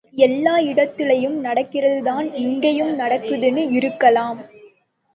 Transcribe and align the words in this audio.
எல்லா 0.17 0.53
இடத்துலயும் 0.61 1.35
நடக்கிறதுதான் 1.41 2.33
இங்கேயும் 2.35 2.93
நடக்குதுன்னு 2.99 3.71
இருக்கலாம். 3.71 4.39